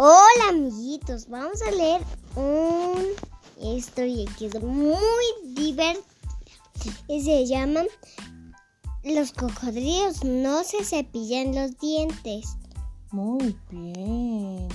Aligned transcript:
Hola 0.00 0.50
amiguitos, 0.50 1.28
vamos 1.28 1.60
a 1.60 1.72
leer 1.72 2.00
un 2.36 3.04
historia 3.60 4.30
que 4.38 4.46
es 4.46 4.62
muy 4.62 4.94
divertida 5.42 6.04
y 7.08 7.24
se 7.24 7.46
llama 7.46 7.80
Los 9.02 9.32
cocodrilos 9.32 10.22
no 10.22 10.62
se 10.62 10.84
cepillan 10.84 11.52
los 11.52 11.76
dientes. 11.80 12.56
Muy 13.10 13.58
bien. 13.72 14.68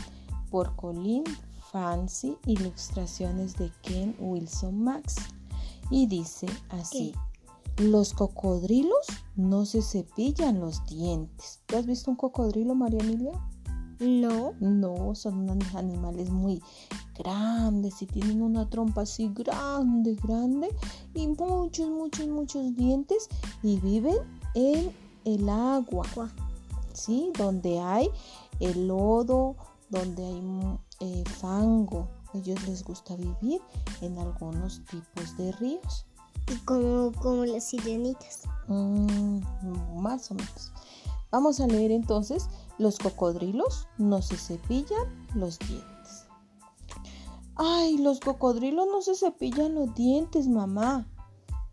Por 0.51 0.75
Colin 0.75 1.23
Fancy, 1.71 2.35
ilustraciones 2.45 3.55
de 3.55 3.71
Ken 3.81 4.17
Wilson 4.19 4.83
Max. 4.83 5.15
Y 5.89 6.07
dice 6.07 6.47
así. 6.67 7.13
Los 7.77 8.13
cocodrilos 8.13 9.07
no 9.37 9.65
se 9.65 9.83
cepillan 9.83 10.59
los 10.59 10.85
dientes. 10.85 11.61
¿Tú 11.65 11.77
has 11.77 11.85
visto 11.85 12.11
un 12.11 12.17
cocodrilo, 12.17 12.75
María 12.75 12.99
Emilia? 12.99 13.31
No. 14.03 14.53
No, 14.59 15.15
son 15.15 15.49
unos 15.49 15.75
animales 15.75 16.29
muy 16.29 16.61
grandes 17.17 18.01
y 18.01 18.05
tienen 18.05 18.41
una 18.41 18.69
trompa 18.69 19.01
así 19.01 19.31
grande, 19.33 20.15
grande 20.23 20.69
y 21.13 21.27
muchos, 21.27 21.89
muchos, 21.89 22.27
muchos 22.27 22.75
dientes 22.75 23.29
y 23.61 23.79
viven 23.79 24.17
en 24.55 24.91
el 25.25 25.47
agua. 25.49 26.05
¿Sí? 26.93 27.31
Donde 27.37 27.79
hay 27.79 28.09
el 28.59 28.87
lodo, 28.87 29.55
donde 29.89 30.25
hay 30.25 30.41
eh, 30.99 31.23
fango. 31.39 32.07
A 32.33 32.37
ellos 32.37 32.67
les 32.67 32.83
gusta 32.83 33.15
vivir 33.15 33.61
en 34.01 34.17
algunos 34.17 34.81
tipos 34.85 35.37
de 35.37 35.51
ríos. 35.53 36.05
Y 36.51 36.57
como, 36.65 37.11
como 37.21 37.45
las 37.45 37.63
sirenitas. 37.63 38.41
Mm, 38.67 39.39
más 40.01 40.29
o 40.29 40.35
menos. 40.35 40.71
Vamos 41.31 41.59
a 41.59 41.65
leer 41.65 41.91
entonces, 41.91 42.47
los 42.77 42.97
cocodrilos 42.97 43.87
no 43.97 44.21
se 44.21 44.37
cepillan 44.37 45.27
los 45.35 45.59
dientes. 45.59 46.25
Ay, 47.55 47.97
los 47.97 48.19
cocodrilos 48.19 48.87
no 48.87 49.01
se 49.01 49.15
cepillan 49.15 49.75
los 49.75 49.93
dientes, 49.93 50.47
mamá. 50.47 51.07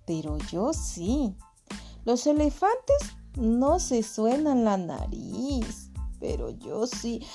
Pero 0.06 0.36
yo 0.50 0.72
sí. 0.72 1.34
Los 2.04 2.26
elefantes 2.26 3.16
no 3.36 3.78
se 3.78 4.02
suenan 4.02 4.64
la 4.64 4.76
nariz. 4.76 5.90
Pero 6.18 6.50
yo 6.50 6.86
sí. 6.86 7.26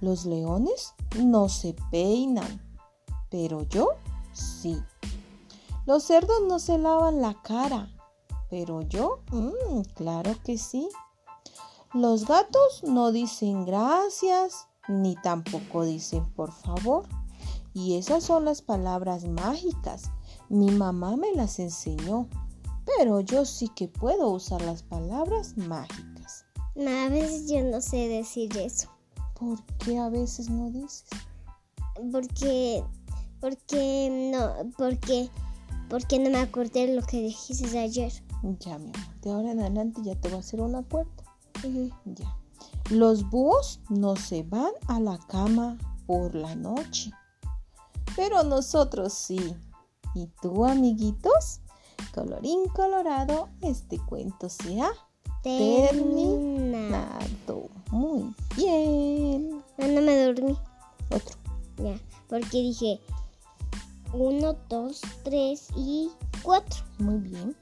Los 0.00 0.24
leones 0.24 0.94
no 1.18 1.48
se 1.48 1.74
peinan. 1.90 2.62
Pero 3.30 3.62
yo 3.64 3.90
sí. 4.32 4.82
Los 5.84 6.04
cerdos 6.04 6.42
no 6.46 6.58
se 6.58 6.78
lavan 6.78 7.20
la 7.20 7.34
cara. 7.42 7.90
Pero 8.48 8.80
yo, 8.82 9.20
mmm, 9.30 9.82
claro 9.94 10.34
que 10.42 10.56
sí. 10.56 10.88
Los 11.94 12.26
gatos 12.26 12.82
no 12.84 13.12
dicen 13.12 13.64
gracias, 13.64 14.66
ni 14.88 15.14
tampoco 15.16 15.84
dicen 15.84 16.30
por 16.34 16.52
favor. 16.52 17.06
Y 17.72 17.96
esas 17.96 18.24
son 18.24 18.44
las 18.44 18.60
palabras 18.60 19.24
mágicas. 19.24 20.10
Mi 20.50 20.70
mamá 20.70 21.16
me 21.16 21.32
las 21.32 21.58
enseñó. 21.58 22.28
Pero 22.84 23.20
yo 23.20 23.44
sí 23.44 23.68
que 23.68 23.88
puedo 23.88 24.30
usar 24.30 24.60
las 24.62 24.82
palabras 24.82 25.56
mágicas. 25.56 26.44
A 26.76 27.08
veces 27.08 27.48
yo 27.50 27.62
no 27.62 27.80
sé 27.80 28.08
decir 28.08 28.56
eso. 28.56 28.88
¿Por 29.34 29.62
qué 29.78 29.98
a 29.98 30.08
veces 30.08 30.50
no 30.50 30.70
dices? 30.70 31.06
Porque, 32.12 32.84
porque 33.40 34.30
no, 34.32 34.70
porque, 34.76 35.30
porque 35.88 36.18
no 36.18 36.30
me 36.30 36.38
acordé 36.38 36.86
de 36.86 36.94
lo 36.94 37.02
que 37.02 37.20
dijiste 37.20 37.78
ayer. 37.78 38.12
Ya, 38.60 38.78
mi 38.78 38.90
amor, 38.90 39.20
de 39.22 39.30
ahora 39.30 39.52
en 39.52 39.60
adelante 39.60 40.00
ya 40.02 40.14
te 40.14 40.28
voy 40.28 40.36
a 40.36 40.40
hacer 40.40 40.60
Ya. 42.04 42.36
Los 42.90 43.28
búhos 43.28 43.80
no 43.88 44.16
se 44.16 44.42
van 44.44 44.72
a 44.86 44.98
la 45.00 45.18
cama 45.18 45.76
por 46.06 46.34
la 46.34 46.54
noche. 46.54 47.10
Pero 48.16 48.42
nosotros 48.42 49.12
sí. 49.12 49.54
¿Y 50.14 50.26
tú, 50.40 50.64
amiguitos? 50.64 51.60
Colorín 52.14 52.66
colorado, 52.68 53.48
este 53.60 53.98
cuento 53.98 54.48
se 54.48 54.80
ha 54.80 54.90
terminado. 55.42 57.18
Muy 57.90 58.34
bien. 58.56 59.62
No, 59.76 59.88
no 59.88 60.00
me 60.00 60.24
dormí. 60.24 60.56
Otro. 61.10 61.36
Ya, 61.76 61.98
porque 62.28 62.58
dije 62.58 63.00
uno, 64.12 64.56
dos, 64.68 65.00
tres 65.22 65.68
y 65.76 66.10
cuatro. 66.42 66.82
Muy 66.98 67.18
bien. 67.18 67.54